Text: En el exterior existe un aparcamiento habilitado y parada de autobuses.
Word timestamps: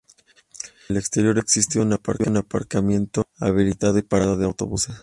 En 0.89 0.95
el 0.95 0.97
exterior 0.99 1.37
existe 1.37 1.79
un 1.79 1.93
aparcamiento 1.93 3.27
habilitado 3.37 3.99
y 3.99 4.01
parada 4.01 4.35
de 4.35 4.45
autobuses. 4.45 4.95